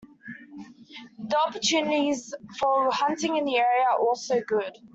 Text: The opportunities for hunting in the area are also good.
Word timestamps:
The 1.19 1.37
opportunities 1.47 2.33
for 2.59 2.89
hunting 2.91 3.37
in 3.37 3.45
the 3.45 3.57
area 3.57 3.83
are 3.91 3.99
also 3.99 4.41
good. 4.41 4.75